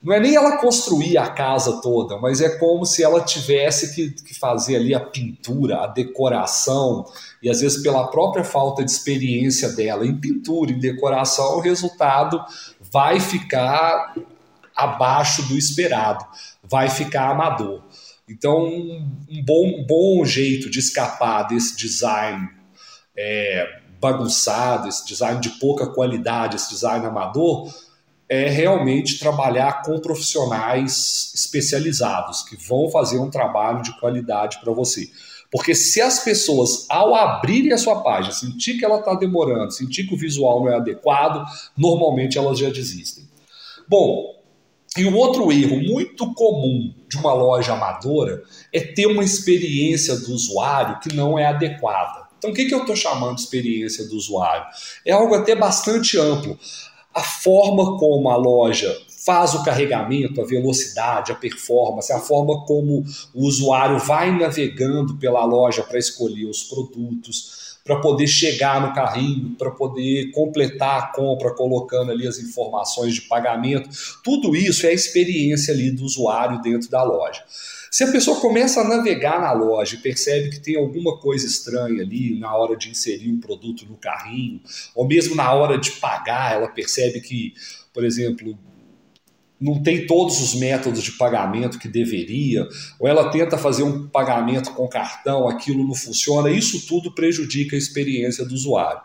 não 0.04 0.12
é 0.12 0.20
nem 0.20 0.36
ela 0.36 0.58
construir 0.58 1.16
a 1.16 1.30
casa 1.30 1.80
toda, 1.80 2.18
mas 2.18 2.42
é 2.42 2.58
como 2.58 2.84
se 2.84 3.02
ela 3.02 3.22
tivesse 3.22 3.94
que, 3.94 4.10
que, 4.10 4.34
fazer 4.34 4.76
ali 4.76 4.94
a 4.94 5.00
pintura, 5.00 5.78
a 5.82 5.86
decoração, 5.86 7.06
e 7.42 7.48
às 7.48 7.62
vezes 7.62 7.82
pela 7.82 8.08
própria 8.08 8.44
falta 8.44 8.84
de 8.84 8.90
experiência 8.90 9.70
dela 9.70 10.06
em 10.06 10.14
pintura, 10.14 10.72
em 10.72 10.78
decoração, 10.78 11.56
o 11.56 11.60
resultado 11.60 12.38
vai 12.92 13.18
ficar 13.18 14.14
abaixo 14.76 15.48
do 15.48 15.56
esperado, 15.56 16.22
vai 16.62 16.90
ficar 16.90 17.30
amador. 17.30 17.80
Então, 18.28 18.66
um 18.66 19.42
bom, 19.42 19.86
bom 19.86 20.22
jeito 20.22 20.68
de 20.68 20.80
escapar 20.80 21.44
desse 21.44 21.78
design 21.78 22.50
é, 23.16 23.80
bagunçado, 23.98 24.86
esse 24.86 25.06
design 25.06 25.40
de 25.40 25.48
pouca 25.58 25.86
qualidade, 25.86 26.56
esse 26.56 26.68
design 26.68 27.06
amador, 27.06 27.72
é 28.28 28.48
realmente 28.48 29.18
trabalhar 29.18 29.82
com 29.82 29.98
profissionais 29.98 31.32
especializados 31.34 32.42
que 32.42 32.56
vão 32.56 32.88
fazer 32.90 33.18
um 33.18 33.30
trabalho 33.30 33.82
de 33.82 33.98
qualidade 34.00 34.58
para 34.60 34.72
você. 34.72 35.08
Porque 35.50 35.74
se 35.74 36.00
as 36.00 36.20
pessoas, 36.20 36.86
ao 36.88 37.14
abrirem 37.14 37.72
a 37.72 37.78
sua 37.78 38.02
página, 38.02 38.32
sentir 38.32 38.78
que 38.78 38.84
ela 38.84 38.98
está 38.98 39.14
demorando, 39.14 39.70
sentir 39.70 40.04
que 40.06 40.14
o 40.14 40.18
visual 40.18 40.64
não 40.64 40.72
é 40.72 40.76
adequado, 40.76 41.44
normalmente 41.76 42.36
elas 42.38 42.58
já 42.58 42.70
desistem. 42.70 43.28
Bom, 43.88 44.34
E 44.96 45.04
o 45.04 45.16
outro 45.16 45.50
erro 45.50 45.80
muito 45.80 46.32
comum 46.34 46.94
de 47.08 47.16
uma 47.16 47.32
loja 47.32 47.72
amadora 47.72 48.44
é 48.72 48.80
ter 48.80 49.06
uma 49.06 49.24
experiência 49.24 50.16
do 50.16 50.32
usuário 50.32 51.00
que 51.00 51.12
não 51.12 51.36
é 51.36 51.46
adequada. 51.46 52.28
Então, 52.38 52.50
o 52.50 52.54
que, 52.54 52.66
que 52.66 52.74
eu 52.74 52.80
estou 52.80 52.94
chamando 52.94 53.36
de 53.36 53.40
experiência 53.40 54.06
do 54.06 54.14
usuário? 54.14 54.66
É 55.04 55.10
algo 55.12 55.34
até 55.34 55.56
bastante 55.56 56.16
amplo. 56.18 56.56
A 57.14 57.22
forma 57.22 57.96
como 57.98 58.30
a 58.30 58.36
loja 58.36 58.92
faz 59.24 59.54
o 59.54 59.64
carregamento, 59.64 60.40
a 60.40 60.46
velocidade, 60.46 61.32
a 61.32 61.34
performance, 61.34 62.12
a 62.12 62.20
forma 62.20 62.64
como 62.64 63.04
o 63.32 63.46
usuário 63.46 63.98
vai 63.98 64.36
navegando 64.36 65.16
pela 65.16 65.44
loja 65.44 65.82
para 65.82 65.98
escolher 65.98 66.46
os 66.46 66.62
produtos 66.62 67.64
para 67.84 68.00
poder 68.00 68.26
chegar 68.26 68.80
no 68.80 68.94
carrinho, 68.94 69.50
para 69.56 69.70
poder 69.70 70.30
completar 70.30 70.98
a 70.98 71.06
compra, 71.08 71.54
colocando 71.54 72.10
ali 72.10 72.26
as 72.26 72.38
informações 72.38 73.14
de 73.14 73.20
pagamento. 73.20 73.90
Tudo 74.24 74.56
isso 74.56 74.86
é 74.86 74.88
a 74.88 74.94
experiência 74.94 75.74
ali 75.74 75.90
do 75.90 76.02
usuário 76.02 76.62
dentro 76.62 76.88
da 76.88 77.02
loja. 77.02 77.44
Se 77.90 78.02
a 78.02 78.10
pessoa 78.10 78.40
começa 78.40 78.80
a 78.80 78.88
navegar 78.88 79.38
na 79.40 79.52
loja 79.52 79.94
e 79.94 79.98
percebe 79.98 80.48
que 80.48 80.58
tem 80.58 80.76
alguma 80.76 81.18
coisa 81.18 81.46
estranha 81.46 82.02
ali 82.02 82.40
na 82.40 82.56
hora 82.56 82.74
de 82.74 82.88
inserir 82.88 83.30
um 83.30 83.38
produto 83.38 83.84
no 83.86 83.96
carrinho, 83.96 84.60
ou 84.94 85.06
mesmo 85.06 85.36
na 85.36 85.52
hora 85.52 85.78
de 85.78 85.92
pagar, 85.92 86.54
ela 86.54 86.68
percebe 86.68 87.20
que, 87.20 87.52
por 87.92 88.02
exemplo, 88.02 88.58
não 89.60 89.82
tem 89.82 90.06
todos 90.06 90.40
os 90.40 90.54
métodos 90.54 91.02
de 91.02 91.12
pagamento 91.12 91.78
que 91.78 91.88
deveria, 91.88 92.66
ou 92.98 93.08
ela 93.08 93.30
tenta 93.30 93.56
fazer 93.56 93.82
um 93.82 94.08
pagamento 94.08 94.72
com 94.72 94.88
cartão, 94.88 95.48
aquilo 95.48 95.86
não 95.86 95.94
funciona, 95.94 96.50
isso 96.50 96.86
tudo 96.86 97.14
prejudica 97.14 97.76
a 97.76 97.78
experiência 97.78 98.44
do 98.44 98.54
usuário. 98.54 99.00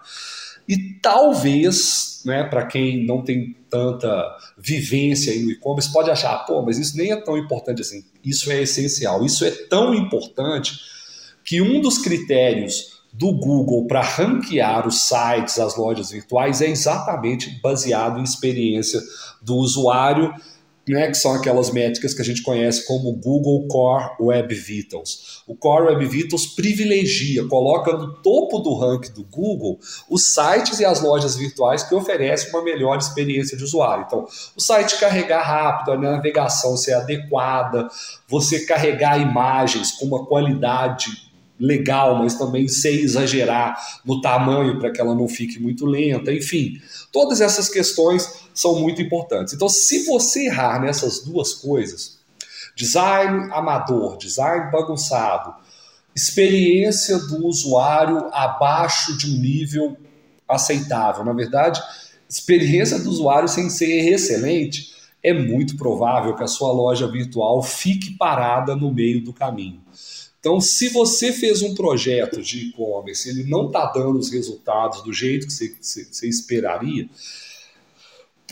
E 0.68 0.78
talvez, 1.02 2.22
né, 2.26 2.44
para 2.44 2.66
quem 2.66 3.04
não 3.04 3.24
tem 3.24 3.56
tanta 3.72 4.24
vivência 4.56 5.34
no 5.42 5.50
e-commerce, 5.50 5.92
pode 5.92 6.12
achar, 6.12 6.38
pô, 6.46 6.62
mas 6.62 6.78
isso 6.78 6.96
nem 6.96 7.12
é 7.12 7.16
tão 7.16 7.36
importante 7.36 7.82
assim. 7.82 8.04
Isso 8.24 8.52
é 8.52 8.62
essencial. 8.62 9.26
Isso 9.26 9.44
é 9.44 9.50
tão 9.50 9.96
importante 9.96 10.78
que 11.44 11.60
um 11.60 11.82
dos 11.82 11.98
critérios 11.98 12.99
do 13.12 13.32
Google 13.34 13.88
para 13.88 14.02
ranquear 14.02 14.88
os 14.88 15.02
sites, 15.02 15.60
as 15.60 15.76
lojas 15.76 16.12
virtuais, 16.12 16.62
é 16.62 16.70
exatamente 16.70 17.60
baseado 17.62 18.20
em 18.20 18.24
experiência 18.24 19.02
do 19.42 19.56
usuário, 19.56 20.34
né, 20.88 21.08
que 21.08 21.16
são 21.16 21.34
aquelas 21.34 21.70
métricas 21.70 22.16
que 22.16 22.22
a 22.22 22.26
gente 22.26 22.42
conhece 22.42 22.88
como 22.88 23.14
Google 23.14 23.68
Core 23.68 24.10
Web 24.20 24.56
Vitals. 24.56 25.44
O 25.48 25.56
Core 25.56 25.88
Web 25.88 26.06
Vitals 26.08 26.48
privilegia, 26.48 27.48
coloca 27.48 27.94
no 27.94 28.16
topo 28.22 28.58
do 28.58 28.74
ranking 28.74 29.12
do 29.12 29.24
Google 29.24 29.80
os 30.10 30.34
sites 30.34 30.80
e 30.80 30.86
as 30.86 31.02
lojas 31.02 31.36
virtuais 31.36 31.84
que 31.84 31.94
oferecem 31.94 32.50
uma 32.50 32.64
melhor 32.64 32.98
experiência 32.98 33.56
de 33.56 33.64
usuário. 33.64 34.06
Então, 34.08 34.26
o 34.56 34.62
site 34.62 35.00
carregar 35.00 35.44
rápido, 35.44 35.92
a 35.92 35.98
navegação 35.98 36.76
ser 36.76 36.94
adequada, 36.94 37.88
você 38.28 38.66
carregar 38.66 39.22
imagens 39.22 39.92
com 39.92 40.08
uma 40.08 40.26
qualidade 40.26 41.29
legal, 41.60 42.18
mas 42.18 42.36
também 42.36 42.68
sem 42.68 43.00
exagerar 43.02 43.78
no 44.06 44.22
tamanho 44.22 44.80
para 44.80 44.92
que 44.92 45.02
ela 45.02 45.14
não 45.14 45.28
fique 45.28 45.60
muito 45.60 45.86
lenta, 45.86 46.32
enfim. 46.32 46.82
Todas 47.12 47.42
essas 47.42 47.68
questões 47.68 48.46
são 48.54 48.80
muito 48.80 49.02
importantes. 49.02 49.54
Então, 49.54 49.68
se 49.68 50.06
você 50.06 50.46
errar 50.46 50.82
nessas 50.82 51.24
duas 51.24 51.54
coisas, 51.54 52.18
design 52.76 53.52
amador, 53.52 54.18
design 54.18 54.72
bagunçado, 54.72 55.54
experiência 56.16 57.18
do 57.18 57.46
usuário 57.46 58.30
abaixo 58.32 59.18
de 59.18 59.30
um 59.30 59.38
nível 59.38 59.98
aceitável, 60.48 61.24
na 61.24 61.34
verdade, 61.34 61.82
experiência 62.30 63.00
do 63.00 63.10
usuário 63.10 63.50
sem 63.50 63.70
ser 63.70 64.12
excelente, 64.12 64.94
é 65.22 65.34
muito 65.34 65.76
provável 65.76 66.36
que 66.36 66.44
a 66.44 66.48
sua 66.48 66.72
loja 66.72 67.08
virtual 67.08 67.62
fique 67.62 68.12
parada 68.12 68.76
no 68.76 68.94
meio 68.94 69.24
do 69.24 69.34
caminho. 69.34 69.82
Então, 70.40 70.62
se 70.62 70.90
você 70.90 71.34
fez 71.34 71.62
um 71.62 71.76
projeto 71.76 72.42
de 72.42 72.68
e-commerce, 72.68 73.30
ele 73.30 73.44
não 73.44 73.68
está 73.68 73.92
dando 73.92 74.18
os 74.18 74.32
resultados 74.32 75.04
do 75.04 75.12
jeito 75.12 75.48
que 75.48 75.54
você, 75.54 75.76
você 75.82 76.30
esperaria, 76.30 77.10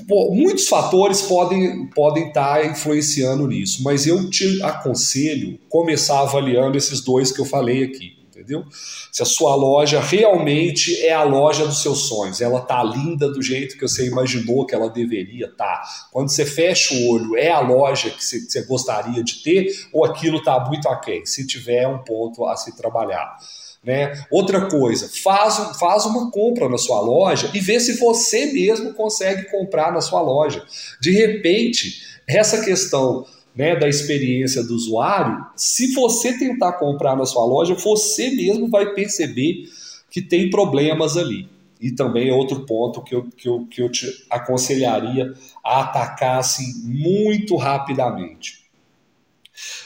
muitos 0.06 0.68
fatores 0.68 1.22
podem 1.22 1.88
podem 1.88 2.28
estar 2.28 2.60
tá 2.60 2.66
influenciando 2.66 3.48
nisso, 3.48 3.82
mas 3.84 4.06
eu 4.06 4.30
te 4.30 4.62
aconselho 4.62 5.58
começar 5.70 6.20
avaliando 6.20 6.78
esses 6.78 7.02
dois 7.02 7.32
que 7.32 7.40
eu 7.40 7.46
falei 7.46 7.84
aqui 7.84 8.17
entendeu? 8.38 8.66
Se 9.12 9.24
a 9.24 9.26
sua 9.26 9.56
loja 9.56 10.00
realmente 10.00 10.96
é 11.06 11.14
a 11.14 11.24
loja 11.24 11.66
dos 11.66 11.82
seus 11.82 12.08
sonhos, 12.08 12.40
ela 12.40 12.62
tá 12.62 12.84
linda 12.84 13.28
do 13.32 13.42
jeito 13.42 13.76
que 13.76 13.88
você 13.88 14.06
imaginou 14.06 14.66
que 14.66 14.76
ela 14.76 14.90
deveria 14.90 15.48
estar. 15.48 15.78
Tá. 15.78 15.84
Quando 16.12 16.30
você 16.30 16.46
fecha 16.46 16.94
o 16.94 17.10
olho, 17.10 17.36
é 17.36 17.50
a 17.50 17.60
loja 17.60 18.10
que 18.10 18.24
você 18.24 18.62
gostaria 18.64 19.24
de 19.24 19.42
ter 19.42 19.88
ou 19.92 20.06
aquilo 20.06 20.38
está 20.38 20.60
muito 20.66 20.88
aquém? 20.88 21.26
Se 21.26 21.46
tiver 21.46 21.88
um 21.88 22.00
ponto 22.00 22.46
a 22.46 22.56
se 22.56 22.76
trabalhar. 22.78 23.38
Né? 23.84 24.26
Outra 24.30 24.68
coisa, 24.70 25.10
faz, 25.10 25.58
faz 25.80 26.06
uma 26.06 26.30
compra 26.30 26.68
na 26.68 26.78
sua 26.78 27.00
loja 27.00 27.50
e 27.54 27.60
vê 27.60 27.80
se 27.80 27.94
você 27.94 28.48
mesmo 28.48 28.94
consegue 28.94 29.50
comprar 29.50 29.92
na 29.92 30.02
sua 30.02 30.22
loja. 30.22 30.64
De 31.00 31.12
repente, 31.12 32.20
essa 32.28 32.64
questão 32.64 33.26
né, 33.58 33.76
da 33.76 33.90
experiência 33.90 34.64
do 34.64 34.76
usuário, 34.76 35.44
se 35.56 35.94
você 35.94 36.38
tentar 36.38 36.74
comprar 36.74 37.16
na 37.16 37.26
sua 37.26 37.44
loja, 37.44 37.74
você 37.74 38.30
mesmo 38.30 38.70
vai 38.70 38.94
perceber 38.94 39.64
que 40.12 40.22
tem 40.22 40.50
problemas 40.50 41.18
ali. 41.18 41.50
E 41.82 41.92
também 41.92 42.30
é 42.30 42.34
outro 42.34 42.66
ponto 42.66 43.02
que 43.02 43.16
eu, 43.16 43.24
que 43.36 43.48
eu, 43.48 43.66
que 43.66 43.82
eu 43.82 43.92
te 43.92 44.26
aconselharia 44.30 45.34
a 45.64 45.82
atacar 45.82 46.40
assim, 46.40 46.84
muito 46.84 47.56
rapidamente. 47.56 48.66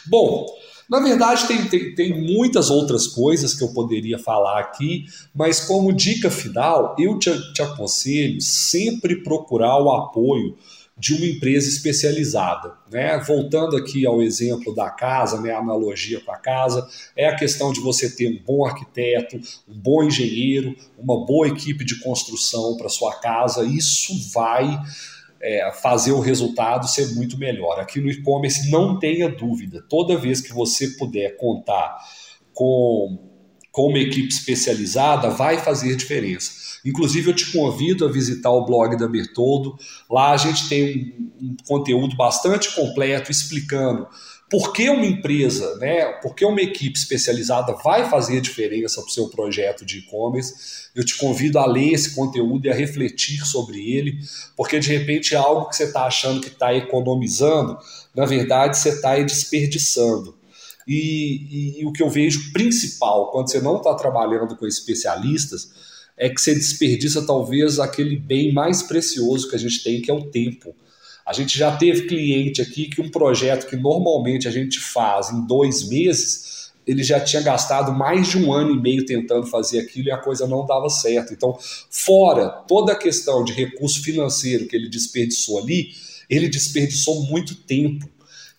Bom, 0.06 0.46
na 0.90 1.00
verdade, 1.00 1.48
tem, 1.48 1.70
tem, 1.70 1.96
tem, 1.96 2.22
muitas 2.22 2.70
outras 2.70 3.08
coisas 3.08 3.54
que 3.54 3.64
eu 3.64 3.70
poderia 3.70 4.20
falar 4.20 4.60
aqui, 4.60 5.06
mas 5.34 5.62
como 5.62 5.94
dica 5.94 6.30
final, 6.30 6.96
eu 7.00 7.18
te, 7.18 7.32
te 7.54 7.62
aconselho 7.62 8.42
sempre 8.42 9.24
procurar 9.24 9.82
o 9.82 9.92
apoio 9.92 10.58
de 11.02 11.16
uma 11.16 11.26
empresa 11.26 11.68
especializada. 11.68 12.74
Né? 12.92 13.18
Voltando 13.26 13.76
aqui 13.76 14.06
ao 14.06 14.22
exemplo 14.22 14.76
da 14.76 14.88
casa, 14.92 15.42
né, 15.42 15.52
a 15.52 15.58
analogia 15.58 16.22
com 16.22 16.32
a 16.32 16.38
casa, 16.38 16.88
é 17.18 17.28
a 17.28 17.36
questão 17.36 17.74
de 17.74 17.80
você 17.80 18.16
ter 18.16 18.28
um 18.28 18.40
bom 18.46 18.64
arquiteto, 18.64 19.38
um 19.68 19.74
bom 19.74 20.04
engenheiro, 20.04 20.76
uma 21.00 21.26
boa 21.26 21.48
equipe 21.48 21.84
de 21.84 22.00
construção 22.02 22.78
para 22.78 22.88
sua 22.88 23.16
casa. 23.16 23.66
Isso 23.66 24.14
vai 24.32 24.80
é, 25.42 25.72
fazer 25.82 26.12
o 26.12 26.20
resultado 26.20 26.88
ser 26.88 27.16
muito 27.16 27.36
melhor. 27.36 27.80
Aqui 27.80 28.00
no 28.00 28.12
e-commerce, 28.12 28.70
não 28.70 29.00
tenha 29.00 29.28
dúvida, 29.28 29.84
toda 29.90 30.20
vez 30.20 30.40
que 30.40 30.54
você 30.54 30.88
puder 30.90 31.36
contar 31.36 31.98
com, 32.54 33.18
com 33.72 33.88
uma 33.88 33.98
equipe 33.98 34.28
especializada, 34.28 35.32
vai 35.32 35.58
fazer 35.58 35.96
diferença. 35.96 36.61
Inclusive, 36.86 37.30
eu 37.30 37.36
te 37.36 37.52
convido 37.52 38.06
a 38.06 38.12
visitar 38.12 38.50
o 38.50 38.66
blog 38.66 38.98
da 38.98 39.08
Bertoldo. 39.08 39.78
Lá 40.10 40.32
a 40.32 40.38
gente 40.38 40.68
tem 40.68 41.16
um, 41.40 41.50
um 41.50 41.56
conteúdo 41.66 42.16
bastante 42.16 42.74
completo 42.74 43.32
explicando 43.32 44.08
por 44.52 44.74
que 44.74 44.90
uma 44.90 45.06
empresa, 45.06 45.78
né, 45.78 46.08
por 46.22 46.36
que 46.36 46.44
uma 46.44 46.62
equipe 46.62 47.00
especializada 47.00 47.72
vai 47.82 48.10
fazer 48.10 48.42
diferença 48.42 49.02
para 49.02 49.08
o 49.08 49.14
seu 49.14 49.30
projeto 49.30 49.86
de 49.86 50.00
e-commerce. 50.00 50.90
Eu 50.94 51.06
te 51.06 51.16
convido 51.16 51.58
a 51.58 51.66
ler 51.66 51.94
esse 51.94 52.14
conteúdo 52.14 52.68
e 52.68 52.70
a 52.70 52.74
refletir 52.74 53.46
sobre 53.46 53.80
ele, 53.80 54.20
porque 54.58 54.78
de 54.78 54.90
repente 54.90 55.34
é 55.34 55.38
algo 55.38 55.70
que 55.70 55.78
você 55.78 55.86
está 55.86 56.06
achando 56.06 56.42
que 56.42 56.50
está 56.50 56.76
economizando, 56.76 57.78
na 58.14 58.26
verdade 58.26 58.78
você 58.78 58.90
está 58.90 59.18
desperdiçando. 59.20 60.36
E, 60.86 61.78
e, 61.78 61.82
e, 61.82 61.86
o 61.86 61.94
que 61.94 62.04
eu 62.04 62.10
vejo 62.10 62.52
principal 62.52 63.32
quando 63.32 63.50
você 63.50 63.62
não 63.62 63.78
está 63.78 63.94
trabalhando 63.94 64.58
com 64.58 64.68
especialistas 64.68 65.70
é 66.18 66.30
que 66.30 66.40
você 66.40 66.54
desperdiça 66.54 67.26
talvez 67.26 67.80
aquele 67.80 68.16
bem 68.16 68.54
mais 68.54 68.84
precioso 68.84 69.50
que 69.50 69.56
a 69.56 69.60
gente 69.60 69.84
tem, 69.84 70.02
que 70.02 70.12
é 70.12 70.14
o 70.14 70.30
tempo. 70.30 70.76
A 71.26 71.34
gente 71.34 71.58
já 71.58 71.76
teve 71.76 72.08
cliente 72.08 72.62
aqui 72.62 72.88
que 72.88 73.02
um 73.02 73.10
projeto 73.10 73.68
que 73.68 73.76
normalmente 73.76 74.48
a 74.48 74.52
gente 74.52 74.80
faz 74.80 75.30
em 75.30 75.46
dois 75.46 75.88
meses, 75.88 76.72
ele 76.86 77.04
já 77.04 77.20
tinha 77.20 77.42
gastado 77.42 77.94
mais 77.94 78.28
de 78.28 78.38
um 78.38 78.52
ano 78.52 78.76
e 78.76 78.82
meio 78.82 79.06
tentando 79.06 79.46
fazer 79.48 79.80
aquilo 79.80 80.08
e 80.08 80.12
a 80.12 80.18
coisa 80.18 80.48
não 80.48 80.66
dava 80.66 80.90
certo. 80.90 81.34
Então, 81.34 81.58
fora 81.90 82.50
toda 82.50 82.94
a 82.94 82.98
questão 82.98 83.44
de 83.44 83.54
recurso 83.54 84.02
financeiro 84.02 84.68
que 84.68 84.76
ele 84.76 84.90
desperdiçou 84.90 85.60
ali, 85.60 85.92
ele 86.30 86.50
desperdiçou 86.50 87.24
muito 87.24 87.56
tempo. 87.56 88.10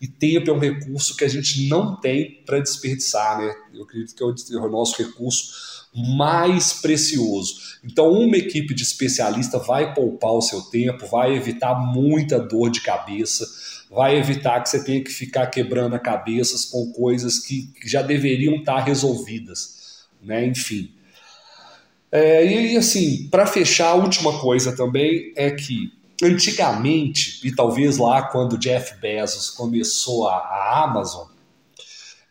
E 0.02 0.08
tempo 0.08 0.50
é 0.50 0.52
um 0.52 0.58
recurso 0.58 1.16
que 1.16 1.22
a 1.22 1.28
gente 1.28 1.68
não 1.68 1.94
tem 1.94 2.42
para 2.44 2.58
desperdiçar, 2.58 3.38
né? 3.38 3.54
Eu 3.72 3.84
acredito 3.84 4.16
que 4.16 4.52
é 4.52 4.58
o 4.58 4.68
nosso 4.68 5.00
recurso 5.00 5.86
mais 5.94 6.72
precioso. 6.72 7.78
Então, 7.84 8.10
uma 8.10 8.36
equipe 8.36 8.74
de 8.74 8.82
especialista 8.82 9.60
vai 9.60 9.94
poupar 9.94 10.32
o 10.32 10.42
seu 10.42 10.60
tempo, 10.62 11.06
vai 11.06 11.36
evitar 11.36 11.76
muita 11.76 12.40
dor 12.40 12.68
de 12.68 12.80
cabeça, 12.80 13.46
vai 13.88 14.18
evitar 14.18 14.60
que 14.60 14.70
você 14.70 14.82
tenha 14.82 15.04
que 15.04 15.12
ficar 15.12 15.46
quebrando 15.46 15.94
a 15.94 16.00
cabeças 16.00 16.64
com 16.64 16.90
coisas 16.90 17.38
que 17.38 17.70
já 17.84 18.02
deveriam 18.02 18.56
estar 18.56 18.80
resolvidas, 18.80 20.02
né? 20.20 20.44
Enfim. 20.44 20.90
É, 22.10 22.44
e 22.44 22.76
assim, 22.76 23.28
para 23.30 23.46
fechar, 23.46 23.90
a 23.90 23.94
última 23.94 24.36
coisa 24.40 24.74
também 24.74 25.32
é 25.36 25.52
que 25.52 25.92
antigamente, 26.22 27.40
e 27.46 27.54
talvez 27.54 27.98
lá 27.98 28.22
quando 28.22 28.56
Jeff 28.56 29.00
Bezos 29.00 29.50
começou 29.50 30.28
a, 30.28 30.36
a 30.36 30.84
Amazon, 30.84 31.26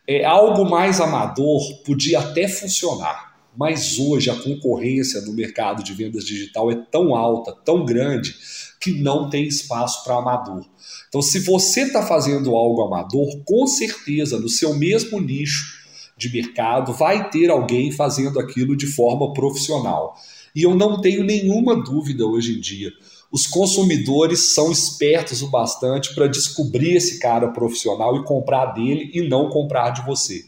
é, 0.06 0.24
algo 0.24 0.68
mais 0.68 1.00
amador 1.00 1.82
podia 1.84 2.20
até 2.20 2.48
funcionar, 2.48 3.36
mas 3.56 3.98
hoje 3.98 4.30
a 4.30 4.34
concorrência 4.34 5.20
no 5.20 5.32
mercado 5.32 5.84
de 5.84 5.92
vendas 5.92 6.24
digital 6.24 6.70
é 6.70 6.76
tão 6.90 7.14
alta, 7.14 7.52
tão 7.52 7.84
grande, 7.84 8.34
que 8.80 8.90
não 8.90 9.30
tem 9.30 9.44
espaço 9.44 10.02
para 10.02 10.16
amador. 10.16 10.64
Então, 11.08 11.22
se 11.22 11.38
você 11.40 11.82
está 11.82 12.04
fazendo 12.04 12.56
algo 12.56 12.82
amador, 12.82 13.40
com 13.44 13.66
certeza, 13.66 14.40
no 14.40 14.48
seu 14.48 14.74
mesmo 14.74 15.20
nicho 15.20 15.82
de 16.16 16.32
mercado, 16.32 16.92
vai 16.92 17.30
ter 17.30 17.50
alguém 17.50 17.92
fazendo 17.92 18.40
aquilo 18.40 18.76
de 18.76 18.86
forma 18.86 19.32
profissional. 19.32 20.16
E 20.54 20.62
eu 20.62 20.74
não 20.74 21.00
tenho 21.00 21.22
nenhuma 21.22 21.76
dúvida 21.76 22.26
hoje 22.26 22.56
em 22.56 22.60
dia. 22.60 22.90
Os 23.32 23.46
consumidores 23.46 24.52
são 24.52 24.70
espertos 24.70 25.40
o 25.40 25.48
bastante 25.48 26.14
para 26.14 26.26
descobrir 26.26 26.94
esse 26.94 27.18
cara 27.18 27.48
profissional 27.48 28.14
e 28.18 28.24
comprar 28.24 28.66
dele 28.66 29.10
e 29.14 29.26
não 29.26 29.48
comprar 29.48 29.88
de 29.88 30.04
você. 30.04 30.44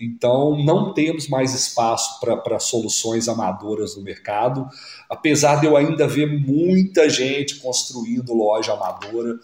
Então, 0.00 0.60
não 0.64 0.92
temos 0.92 1.28
mais 1.28 1.54
espaço 1.54 2.20
para 2.20 2.58
soluções 2.58 3.28
amadoras 3.28 3.96
no 3.96 4.02
mercado, 4.02 4.68
apesar 5.08 5.60
de 5.60 5.66
eu 5.66 5.76
ainda 5.76 6.08
ver 6.08 6.26
muita 6.26 7.08
gente 7.08 7.56
construindo 7.56 8.34
loja 8.34 8.72
amadora, 8.72 9.38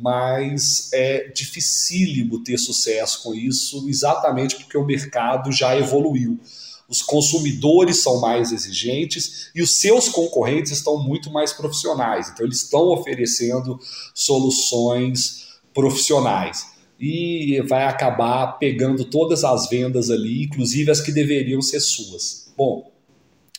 mas 0.00 0.90
é 0.92 1.28
dificílimo 1.28 2.42
ter 2.42 2.58
sucesso 2.58 3.22
com 3.22 3.34
isso, 3.34 3.88
exatamente 3.88 4.56
porque 4.56 4.76
o 4.76 4.84
mercado 4.84 5.52
já 5.52 5.76
evoluiu. 5.76 6.40
Os 6.88 7.02
consumidores 7.02 8.02
são 8.02 8.20
mais 8.20 8.52
exigentes 8.52 9.50
e 9.54 9.60
os 9.60 9.78
seus 9.78 10.08
concorrentes 10.08 10.72
estão 10.72 11.02
muito 11.02 11.30
mais 11.30 11.52
profissionais, 11.52 12.30
então 12.30 12.46
eles 12.46 12.62
estão 12.62 12.88
oferecendo 12.88 13.78
soluções 14.14 15.46
profissionais 15.74 16.66
e 16.98 17.60
vai 17.68 17.84
acabar 17.84 18.58
pegando 18.58 19.04
todas 19.04 19.44
as 19.44 19.68
vendas 19.68 20.10
ali, 20.10 20.44
inclusive 20.44 20.90
as 20.90 21.00
que 21.00 21.12
deveriam 21.12 21.60
ser 21.60 21.80
suas. 21.80 22.50
Bom, 22.56 22.90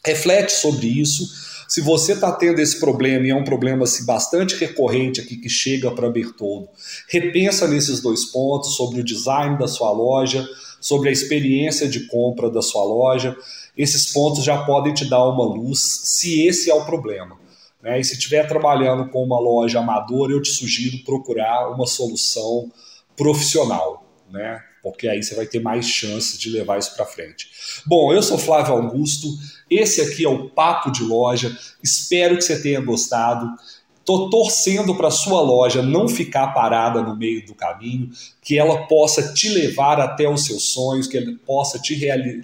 reflete 0.03 0.51
sobre 0.51 0.88
isso. 0.88 1.47
Se 1.68 1.82
você 1.82 2.14
está 2.14 2.32
tendo 2.32 2.60
esse 2.60 2.80
problema 2.80 3.26
e 3.26 3.30
é 3.30 3.36
um 3.36 3.44
problema 3.44 3.84
assim, 3.84 4.06
bastante 4.06 4.56
recorrente 4.56 5.20
aqui 5.20 5.36
que 5.36 5.50
chega 5.50 5.92
para 5.92 6.10
Bertoldo, 6.10 6.70
repensa 7.10 7.68
nesses 7.68 8.02
dois 8.02 8.26
pontos 8.26 8.76
sobre 8.76 9.02
o 9.02 9.04
design 9.04 9.58
da 9.58 9.68
sua 9.68 9.92
loja, 9.92 10.48
sobre 10.80 11.10
a 11.10 11.12
experiência 11.12 11.88
de 11.88 12.08
compra 12.08 12.50
da 12.50 12.62
sua 12.62 12.84
loja. 12.84 13.36
Esses 13.78 14.12
pontos 14.14 14.44
já 14.44 14.64
podem 14.64 14.94
te 14.94 15.10
dar 15.10 15.26
uma 15.26 15.44
luz 15.44 15.80
se 15.80 16.48
esse 16.48 16.70
é 16.70 16.74
o 16.74 16.86
problema. 16.86 17.38
Né? 17.82 18.00
E 18.00 18.04
se 18.04 18.14
estiver 18.14 18.48
trabalhando 18.48 19.10
com 19.10 19.24
uma 19.24 19.40
loja 19.40 19.80
amadora, 19.80 20.32
eu 20.32 20.42
te 20.42 20.50
sugiro 20.50 21.04
procurar 21.04 21.70
uma 21.70 21.86
solução 21.86 22.72
profissional, 23.16 24.06
né? 24.32 24.62
Porque 24.81 25.07
aí 25.07 25.22
você 25.22 25.36
vai 25.36 25.46
ter 25.46 25.60
mais 25.60 25.88
chances 25.88 26.38
de 26.38 26.50
levar 26.50 26.77
isso 26.77 26.96
para 26.96 27.05
frente. 27.05 27.50
Bom, 27.86 28.13
eu 28.13 28.22
sou 28.22 28.38
Flávio 28.38 28.74
Augusto, 28.74 29.27
esse 29.69 30.01
aqui 30.01 30.24
é 30.25 30.29
o 30.29 30.50
Papo 30.50 30.91
de 30.91 31.03
Loja. 31.03 31.57
Espero 31.84 32.36
que 32.38 32.43
você 32.43 32.62
tenha 32.62 32.79
gostado. 32.79 33.48
Tô 34.05 34.29
torcendo 34.29 34.96
para 34.96 35.12
sua 35.12 35.41
loja 35.41 35.81
não 35.81 36.07
ficar 36.07 36.53
parada 36.53 37.01
no 37.01 37.17
meio 37.17 37.46
do 37.46 37.53
caminho, 37.53 38.10
que 38.41 38.57
ela 38.57 38.88
possa 38.88 39.34
te 39.34 39.50
levar 39.50 40.00
até 40.00 40.29
os 40.29 40.46
seus 40.46 40.63
sonhos, 40.69 41.07
que 41.07 41.17
ela 41.17 41.34
possa 41.46 41.77
te 41.77 41.93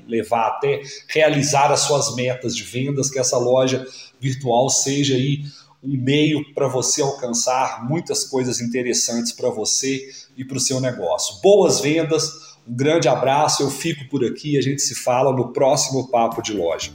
levar 0.05 0.47
até 0.47 0.81
realizar 1.07 1.71
as 1.71 1.79
suas 1.79 2.13
metas 2.15 2.53
de 2.53 2.63
vendas, 2.63 3.09
que 3.09 3.17
essa 3.17 3.37
loja 3.37 3.87
virtual 4.19 4.69
seja 4.69 5.15
aí 5.15 5.45
um 5.81 5.97
meio 5.97 6.53
para 6.53 6.67
você 6.67 7.01
alcançar 7.01 7.87
muitas 7.87 8.25
coisas 8.25 8.59
interessantes 8.59 9.31
para 9.31 9.49
você 9.49 10.09
e 10.37 10.45
para 10.45 10.57
o 10.57 10.61
seu 10.61 10.79
negócio. 10.79 11.41
Boas 11.41 11.79
vendas, 11.79 12.53
um 12.67 12.75
grande 12.75 13.07
abraço, 13.07 13.63
eu 13.63 13.69
fico 13.69 14.07
por 14.09 14.23
aqui, 14.23 14.57
a 14.57 14.61
gente 14.61 14.81
se 14.81 14.95
fala 14.95 15.31
no 15.33 15.51
próximo 15.51 16.09
Papo 16.09 16.41
de 16.41 16.53
Loja. 16.53 16.91